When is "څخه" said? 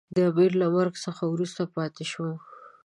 1.05-1.23